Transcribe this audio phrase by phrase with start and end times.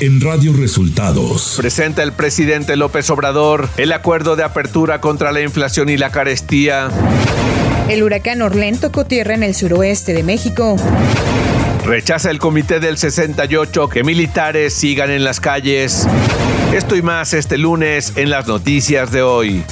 [0.00, 1.54] en Radio Resultados.
[1.58, 6.88] Presenta el presidente López Obrador el acuerdo de apertura contra la inflación y la carestía.
[7.88, 10.76] El huracán Orlén tocó tierra en el suroeste de México.
[11.84, 16.06] Rechaza el comité del 68 que militares sigan en las calles.
[16.74, 19.62] Esto y más este lunes en las noticias de hoy.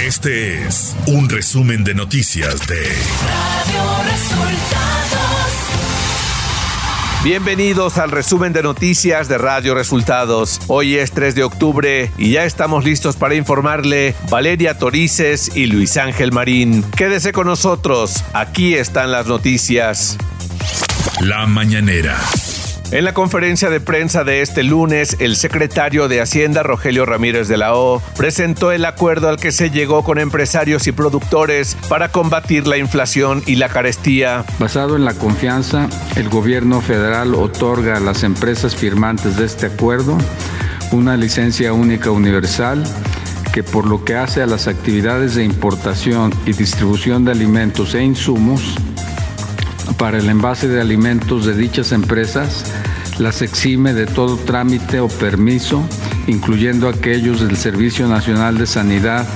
[0.00, 5.01] Este es un resumen de noticias de Radio Resultados.
[7.24, 10.60] Bienvenidos al resumen de noticias de Radio Resultados.
[10.66, 15.96] Hoy es 3 de octubre y ya estamos listos para informarle Valeria Torices y Luis
[15.98, 16.82] Ángel Marín.
[16.96, 20.18] Quédese con nosotros, aquí están las noticias.
[21.20, 22.18] La mañanera.
[22.92, 27.56] En la conferencia de prensa de este lunes, el secretario de Hacienda, Rogelio Ramírez de
[27.56, 32.66] la O, presentó el acuerdo al que se llegó con empresarios y productores para combatir
[32.66, 34.44] la inflación y la carestía.
[34.58, 40.18] Basado en la confianza, el gobierno federal otorga a las empresas firmantes de este acuerdo
[40.90, 42.84] una licencia única universal
[43.54, 48.02] que por lo que hace a las actividades de importación y distribución de alimentos e
[48.02, 48.76] insumos,
[49.96, 52.72] para el envase de alimentos de dichas empresas
[53.18, 55.82] las exime de todo trámite o permiso,
[56.26, 59.26] incluyendo aquellos del Servicio Nacional de Sanidad,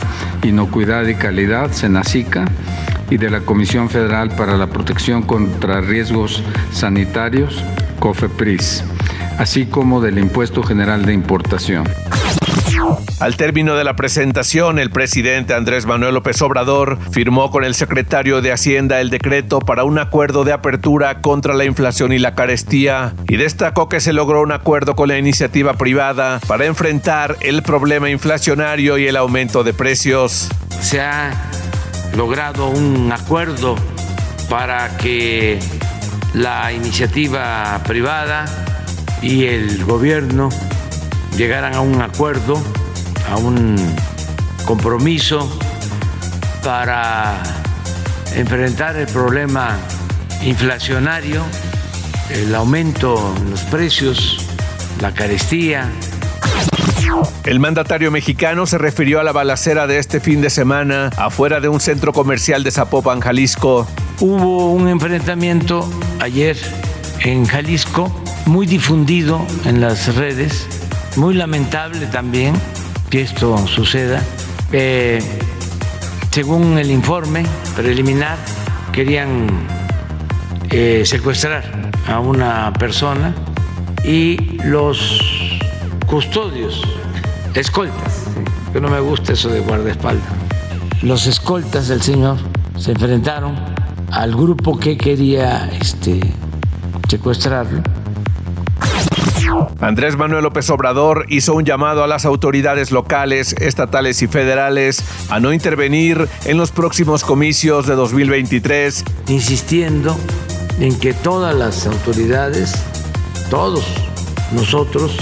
[0.43, 2.47] Inocuidad y Calidad, SENACICA,
[3.11, 7.63] y de la Comisión Federal para la Protección contra Riesgos Sanitarios,
[8.01, 8.85] COFEPRIS,
[9.39, 11.85] así como del Impuesto General de Importación.
[13.21, 18.43] Al término de la presentación, el presidente Andrés Manuel López Obrador firmó con el secretario
[18.43, 23.15] de Hacienda el decreto para un acuerdo de apertura contra la inflación y la carestía
[23.29, 28.11] y destacó que se logró un acuerdo con la iniciativa privada para enfrentar el problema
[28.11, 30.49] inflacionario y el aumento de precios.
[30.81, 31.33] Se ha
[32.17, 33.77] logrado un acuerdo
[34.49, 35.59] para que
[36.35, 38.45] la iniciativa privada
[39.23, 40.51] y el gobierno
[41.37, 42.61] llegaran a un acuerdo,
[43.31, 43.77] a un
[44.65, 45.59] compromiso
[46.65, 47.43] para
[48.35, 49.77] enfrentar el problema
[50.43, 51.43] inflacionario,
[52.31, 54.47] el aumento en los precios,
[55.01, 55.91] la carestía.
[57.45, 61.69] El mandatario mexicano se refirió a la balacera de este fin de semana afuera de
[61.69, 63.87] un centro comercial de Zapopan, Jalisco.
[64.21, 66.57] Hubo un enfrentamiento ayer
[67.21, 68.11] en Jalisco
[68.47, 70.67] muy difundido en las redes
[71.17, 72.55] muy lamentable también
[73.11, 74.23] que esto suceda.
[74.73, 75.21] Eh,
[76.31, 77.45] según el informe
[77.75, 78.37] preliminar,
[78.93, 79.47] querían
[80.71, 81.65] eh, secuestrar
[82.07, 83.35] a una persona
[84.05, 85.21] y los
[86.07, 86.83] custodios,
[87.55, 88.25] escoltas,
[88.73, 90.29] que no me gusta eso de guardaespaldas,
[91.03, 92.37] los escoltas del señor
[92.77, 93.57] se enfrentaron
[94.13, 96.21] al grupo que quería este,
[97.09, 97.83] secuestrarlo
[99.81, 105.41] Andrés Manuel López Obrador hizo un llamado a las autoridades locales, estatales y federales a
[105.41, 109.05] no intervenir en los próximos comicios de 2023.
[109.29, 110.17] Insistiendo
[110.81, 112.75] en que todas las autoridades,
[113.51, 113.85] todos
[114.53, 115.17] nosotros,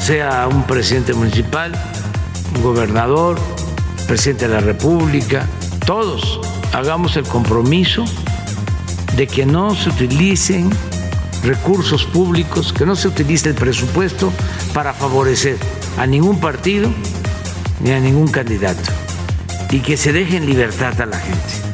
[0.00, 1.72] sea un presidente municipal,
[2.56, 3.38] un gobernador,
[4.06, 5.46] presidente de la República,
[5.84, 6.40] todos
[6.72, 8.04] hagamos el compromiso
[9.16, 10.70] de que no se utilicen
[11.42, 14.32] recursos públicos, que no se utilice el presupuesto
[14.72, 15.58] para favorecer
[15.98, 16.90] a ningún partido
[17.80, 18.92] ni a ningún candidato
[19.70, 21.66] y que se deje en libertad a la gente.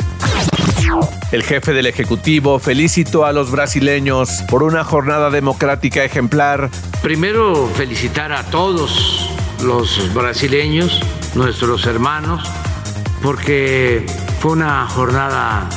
[1.31, 6.69] El jefe del Ejecutivo felicitó a los brasileños por una jornada democrática ejemplar.
[7.01, 9.31] Primero felicitar a todos
[9.63, 11.01] los brasileños,
[11.35, 12.43] nuestros hermanos,
[13.23, 14.05] porque
[14.41, 15.69] fue una jornada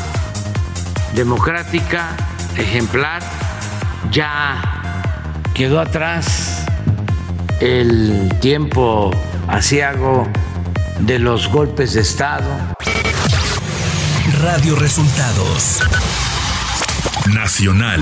[1.13, 2.17] democrática,
[2.57, 3.23] ejemplar,
[4.11, 4.61] ya
[5.53, 6.65] quedó atrás
[7.59, 9.11] el tiempo
[9.47, 10.27] asiago
[10.99, 12.49] de los golpes de Estado.
[14.41, 15.81] Radio Resultados
[17.33, 18.01] Nacional.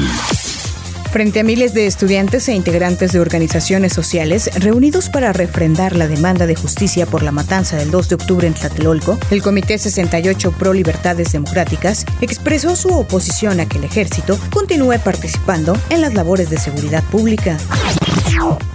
[1.13, 6.48] Frente a miles de estudiantes e integrantes de organizaciones sociales reunidos para refrendar la demanda
[6.48, 10.74] de justicia por la matanza del 2 de octubre en Tlatelolco, el Comité 68 Pro
[10.74, 16.57] Libertades Democráticas expresó su oposición a que el ejército continúe participando en las labores de
[16.57, 17.59] seguridad pública.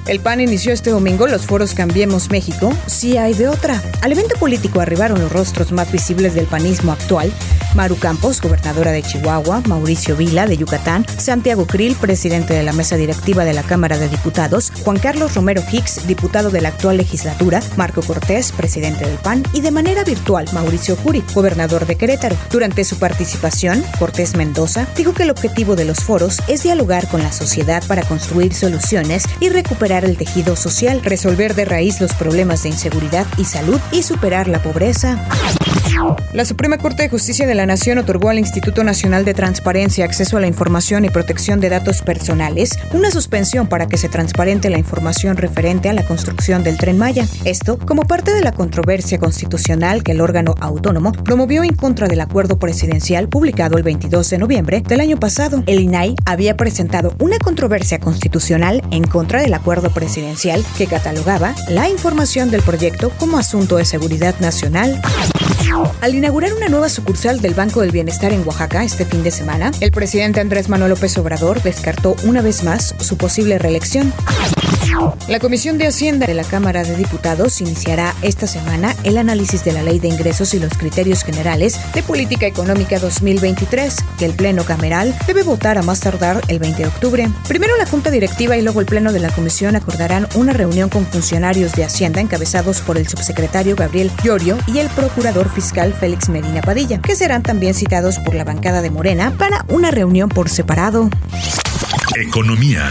[0.06, 3.82] El PAN inició este domingo los foros Cambiemos México, si hay de otra.
[4.00, 7.32] Al evento político arribaron los rostros más visibles del panismo actual,
[7.75, 12.97] Maru Campos, gobernadora de Chihuahua, Mauricio Vila, de Yucatán, Santiago Krill, presidente de la mesa
[12.97, 17.61] directiva de la Cámara de Diputados, Juan Carlos Romero Hicks, diputado de la actual legislatura,
[17.76, 22.37] Marco Cortés, presidente del PAN, y de manera virtual Mauricio Curi, gobernador de Querétaro.
[22.50, 27.23] Durante su participación, Cortés Mendoza dijo que el objetivo de los foros es dialogar con
[27.23, 32.62] la sociedad para construir soluciones y recuperar el tejido social, resolver de raíz los problemas
[32.62, 35.26] de inseguridad y salud y superar la pobreza.
[36.32, 40.37] La Suprema Corte de Justicia de la Nación otorgó al Instituto Nacional de Transparencia, Acceso
[40.37, 44.78] a la Información y Protección de Datos Personales una suspensión para que se transparente la
[44.78, 47.26] información referente a la construcción del tren Maya.
[47.44, 52.20] Esto como parte de la controversia constitucional que el órgano autónomo promovió en contra del
[52.20, 55.62] acuerdo presidencial publicado el 22 de noviembre del año pasado.
[55.66, 61.88] El INAI había presentado una controversia constitucional en contra del acuerdo presidencial que catalogaba la
[61.88, 65.00] información del proyecto como asunto de seguridad nacional.
[66.00, 69.73] Al inaugurar una nueva sucursal del Banco del Bienestar en Oaxaca este fin de semana,
[69.81, 74.12] el presidente Andrés Manuel López Obrador descartó una vez más su posible reelección.
[75.29, 79.73] La Comisión de Hacienda de la Cámara de Diputados iniciará esta semana el análisis de
[79.73, 84.65] la Ley de Ingresos y los Criterios Generales de Política Económica 2023, que el Pleno
[84.65, 87.29] Cameral debe votar a más tardar el 20 de octubre.
[87.49, 91.06] Primero la Junta Directiva y luego el Pleno de la Comisión acordarán una reunión con
[91.06, 96.61] funcionarios de Hacienda encabezados por el subsecretario Gabriel Llorio y el procurador fiscal Félix Medina
[96.61, 101.09] Padilla, que serán también citados por la bancada de Morena para una reunión por separado.
[102.17, 102.85] Economía.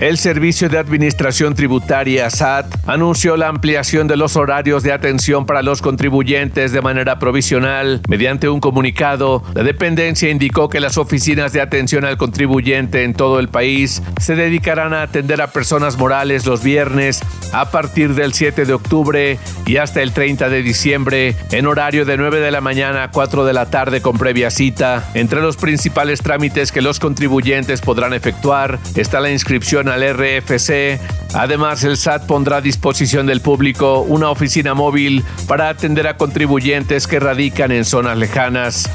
[0.00, 5.60] El Servicio de Administración Tributaria SAT anunció la ampliación de los horarios de atención para
[5.60, 8.00] los contribuyentes de manera provisional.
[8.08, 13.40] Mediante un comunicado, la dependencia indicó que las oficinas de atención al contribuyente en todo
[13.40, 17.20] el país se dedicarán a atender a personas morales los viernes
[17.52, 22.16] a partir del 7 de octubre y hasta el 30 de diciembre en horario de
[22.16, 25.04] 9 de la mañana a 4 de la tarde con previa cita.
[25.12, 31.00] Entre los principales trámites que los contribuyentes podrán efectuar está la inscripción al RFC.
[31.34, 37.06] Además, el SAT pondrá a disposición del público una oficina móvil para atender a contribuyentes
[37.06, 38.90] que radican en zonas lejanas.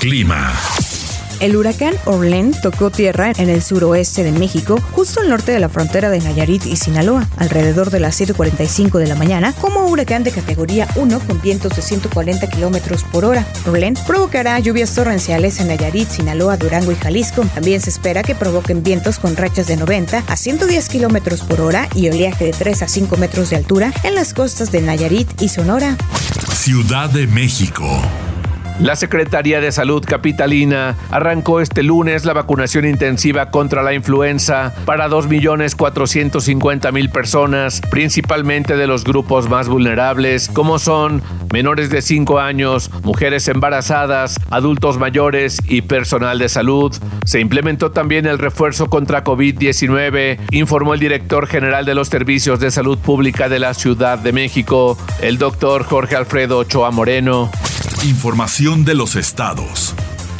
[0.00, 0.52] Clima.
[1.40, 5.70] El huracán Orlen tocó tierra en el suroeste de México, justo al norte de la
[5.70, 10.32] frontera de Nayarit y Sinaloa, alrededor de las 7.45 de la mañana, como huracán de
[10.32, 13.46] categoría 1 con vientos de 140 kilómetros por hora.
[13.66, 17.42] Orlen provocará lluvias torrenciales en Nayarit, Sinaloa, Durango y Jalisco.
[17.54, 21.88] También se espera que provoquen vientos con rachas de 90 a 110 kilómetros por hora
[21.94, 25.48] y oleaje de 3 a 5 metros de altura en las costas de Nayarit y
[25.48, 25.96] Sonora.
[26.54, 28.02] Ciudad de México.
[28.80, 35.06] La Secretaría de Salud Capitalina arrancó este lunes la vacunación intensiva contra la influenza para
[35.06, 41.22] 2.450.000 personas, principalmente de los grupos más vulnerables, como son
[41.52, 46.96] menores de 5 años, mujeres embarazadas, adultos mayores y personal de salud.
[47.26, 52.70] Se implementó también el refuerzo contra COVID-19, informó el director general de los Servicios de
[52.70, 57.50] Salud Pública de la Ciudad de México, el doctor Jorge Alfredo Ochoa Moreno.
[58.02, 59.94] Información de los estados.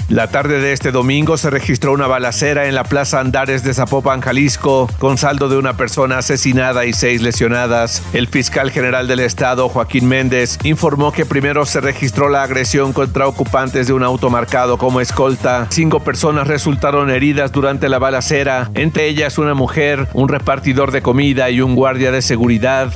[0.09, 4.23] La tarde de este domingo se registró una balacera en la Plaza Andares de Zapopan,
[4.23, 8.03] Jalisco, con saldo de una persona asesinada y seis lesionadas.
[8.15, 13.29] El fiscal general del estado, Joaquín Méndez, informó que primero se registró la agresión contra
[13.29, 15.67] ocupantes de un auto marcado como escolta.
[15.69, 21.51] Cinco personas resultaron heridas durante la balacera, entre ellas una mujer, un repartidor de comida
[21.51, 22.91] y un guardia de seguridad.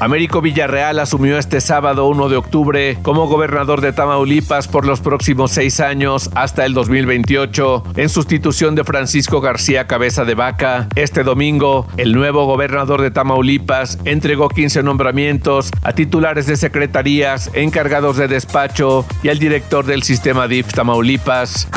[0.00, 5.52] Américo Villarreal asumió este sábado 1 de octubre como gobernador de Tamaulipas por los próximos
[5.52, 10.88] seis años hasta el 2028, en sustitución de Francisco García Cabeza de Vaca.
[10.96, 18.16] Este domingo, el nuevo gobernador de Tamaulipas entregó 15 nombramientos a titulares de secretarías, encargados
[18.16, 21.68] de despacho y al director del sistema DIF Tamaulipas.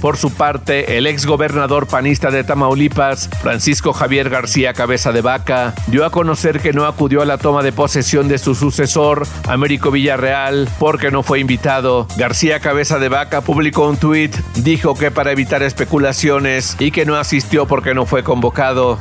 [0.00, 5.74] Por su parte, el ex gobernador panista de Tamaulipas, Francisco Javier García Cabeza de Vaca,
[5.86, 9.90] dio a conocer que no acudió a la toma de posesión de su sucesor, Américo
[9.90, 12.06] Villarreal, porque no fue invitado.
[12.16, 17.16] García Cabeza de Vaca publicó un tuit, dijo que para evitar especulaciones y que no
[17.16, 18.98] asistió porque no fue convocado.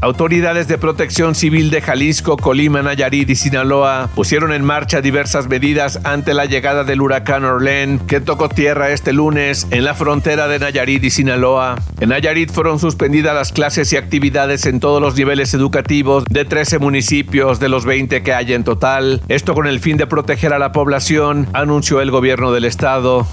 [0.00, 6.00] Autoridades de protección civil de Jalisco, Colima, Nayarit y Sinaloa pusieron en marcha diversas medidas
[6.04, 10.58] ante la llegada del huracán Orlen, que tocó tierra este lunes en la frontera de
[10.58, 11.76] Nayarit y Sinaloa.
[12.00, 16.78] En Nayarit fueron suspendidas las clases y actividades en todos los niveles educativos de 13
[16.78, 19.22] municipios de los 20 que hay en total.
[19.28, 23.26] Esto con el fin de proteger a la población, anunció el gobierno del estado.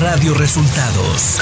[0.00, 1.40] Radio Resultados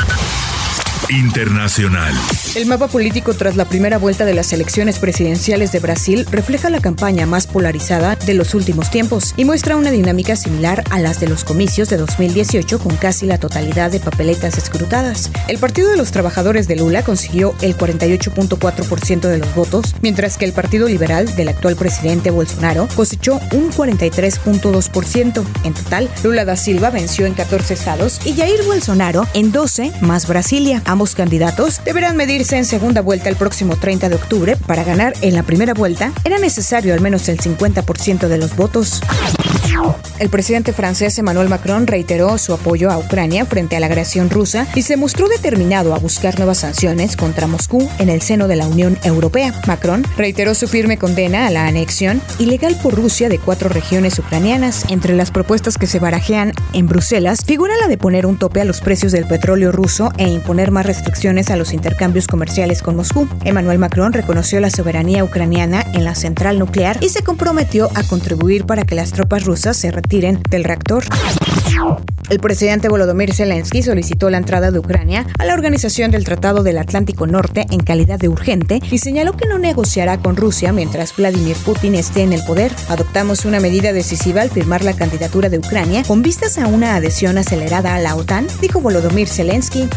[1.11, 2.15] Internacional.
[2.55, 6.81] El mapa político tras la primera vuelta de las elecciones presidenciales de Brasil refleja la
[6.81, 11.29] campaña más polarizada de los últimos tiempos y muestra una dinámica similar a las de
[11.29, 15.31] los comicios de 2018 con casi la totalidad de papeletas escrutadas.
[15.47, 20.47] El Partido de los Trabajadores de Lula consiguió el 48.4% de los votos, mientras que
[20.47, 25.45] el Partido Liberal del actual presidente Bolsonaro cosechó un 43.2%.
[25.65, 30.27] En total, Lula da Silva venció en 14 estados y Jair Bolsonaro en 12 más
[30.27, 30.83] Brasilia.
[30.95, 34.55] Ambos candidatos deberán medirse en segunda vuelta el próximo 30 de octubre.
[34.55, 39.01] Para ganar en la primera vuelta era necesario al menos el 50% de los votos.
[40.21, 44.65] El presidente francés Emmanuel Macron reiteró su apoyo a Ucrania frente a la agresión rusa
[44.77, 48.69] y se mostró determinado a buscar nuevas sanciones contra Moscú en el seno de la
[48.69, 49.53] Unión Europea.
[49.67, 54.85] Macron reiteró su firme condena a la anexión ilegal por Rusia de cuatro regiones ucranianas.
[54.89, 58.65] Entre las propuestas que se barajean en Bruselas figura la de poner un tope a
[58.65, 63.29] los precios del petróleo ruso e imponer más restricciones a los intercambios comerciales con Moscú.
[63.45, 68.65] Emmanuel Macron reconoció la soberanía ucraniana en la central nuclear y se comprometió a contribuir
[68.65, 71.03] para que las tropas rusas se retiren del reactor.
[72.31, 76.79] El presidente Volodymyr Zelensky solicitó la entrada de Ucrania a la Organización del Tratado del
[76.79, 81.57] Atlántico Norte en calidad de urgente y señaló que no negociará con Rusia mientras Vladimir
[81.65, 82.73] Putin esté en el poder.
[82.89, 87.37] Adoptamos una medida decisiva al firmar la candidatura de Ucrania con vistas a una adhesión
[87.37, 89.89] acelerada a la OTAN, dijo Volodymyr Zelensky.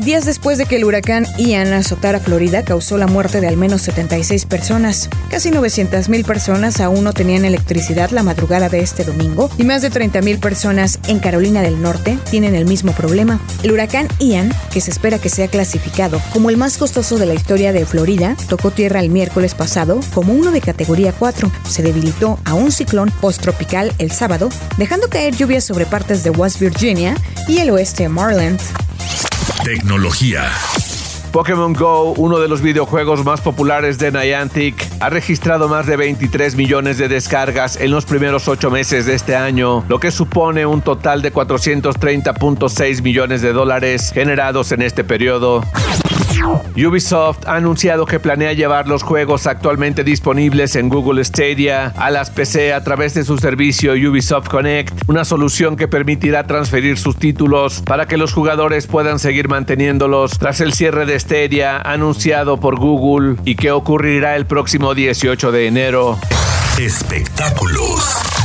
[0.00, 3.82] Días después de que el huracán Ian azotara Florida, causó la muerte de al menos
[3.82, 5.08] 76 personas.
[5.30, 9.90] Casi 900.000 personas aún no tenían electricidad la madrugada de este domingo y más de
[9.90, 13.40] 30.000 personas en Carolina del Norte tienen el mismo problema.
[13.64, 17.34] El huracán Ian, que se espera que sea clasificado como el más costoso de la
[17.34, 21.50] historia de Florida, tocó tierra el miércoles pasado como uno de categoría 4.
[21.68, 26.60] Se debilitó a un ciclón post-tropical el sábado, dejando caer lluvias sobre partes de West
[26.60, 27.16] Virginia
[27.48, 28.60] y el oeste de Maryland.
[29.64, 30.48] Tecnología.
[31.32, 36.56] Pokémon Go, uno de los videojuegos más populares de Niantic, ha registrado más de 23
[36.56, 40.82] millones de descargas en los primeros ocho meses de este año, lo que supone un
[40.82, 45.64] total de 430.6 millones de dólares generados en este periodo.
[46.76, 52.30] Ubisoft ha anunciado que planea llevar los juegos actualmente disponibles en Google Stadia a las
[52.30, 57.82] PC a través de su servicio Ubisoft Connect, una solución que permitirá transferir sus títulos
[57.84, 63.36] para que los jugadores puedan seguir manteniéndolos tras el cierre de Stadia anunciado por Google
[63.44, 66.18] y que ocurrirá el próximo 18 de enero.
[66.78, 68.41] Espectáculos.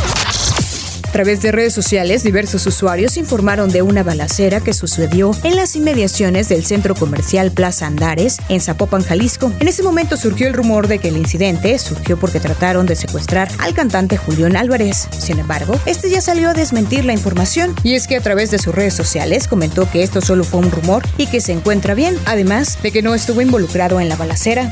[1.07, 5.75] A través de redes sociales, diversos usuarios informaron de una balacera que sucedió en las
[5.75, 9.51] inmediaciones del centro comercial Plaza Andares, en Zapopan, Jalisco.
[9.59, 13.49] En ese momento surgió el rumor de que el incidente surgió porque trataron de secuestrar
[13.59, 15.07] al cantante Julián Álvarez.
[15.17, 18.59] Sin embargo, este ya salió a desmentir la información y es que a través de
[18.59, 22.19] sus redes sociales comentó que esto solo fue un rumor y que se encuentra bien,
[22.25, 24.69] además de que no estuvo involucrado en la balacera.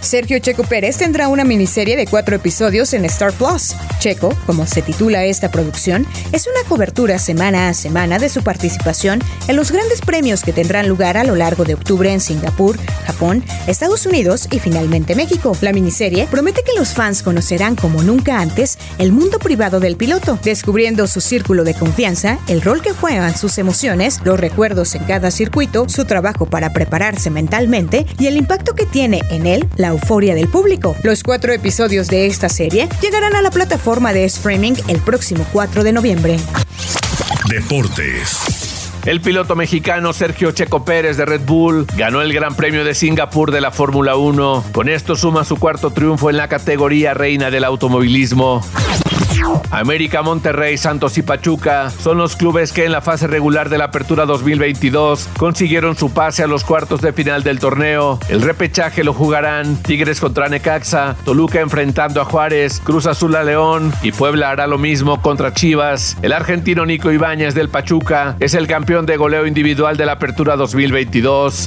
[0.00, 3.74] Sergio Checo Pérez tendrá una miniserie de cuatro episodios en Star Plus.
[3.98, 9.20] Checo, como se titula esta producción, es una cobertura semana a semana de su participación
[9.48, 13.44] en los grandes premios que tendrán lugar a lo largo de octubre en Singapur, Japón,
[13.66, 15.56] Estados Unidos y finalmente México.
[15.60, 20.38] La miniserie promete que los fans conocerán como nunca antes el mundo privado del piloto,
[20.42, 25.30] descubriendo su círculo de confianza, el rol que juegan sus emociones, los recuerdos en cada
[25.30, 30.34] circuito, su trabajo para prepararse mentalmente y el impacto que tiene en él la euforia
[30.34, 30.94] del público.
[31.02, 35.15] Los cuatro episodios de esta serie llegarán a la plataforma de streaming el próximo
[35.52, 36.36] 4 de noviembre.
[37.48, 38.90] Deportes.
[39.06, 43.50] El piloto mexicano Sergio Checo Pérez de Red Bull ganó el Gran Premio de Singapur
[43.50, 44.64] de la Fórmula 1.
[44.72, 48.62] Con esto suma su cuarto triunfo en la categoría reina del automovilismo.
[49.70, 53.86] América, Monterrey, Santos y Pachuca son los clubes que en la fase regular de la
[53.86, 58.18] Apertura 2022 consiguieron su pase a los cuartos de final del torneo.
[58.28, 63.92] El repechaje lo jugarán Tigres contra Necaxa, Toluca enfrentando a Juárez, Cruz Azul a León
[64.02, 66.16] y Puebla hará lo mismo contra Chivas.
[66.22, 70.56] El argentino Nico Ibáñez del Pachuca es el campeón de goleo individual de la Apertura
[70.56, 71.66] 2022.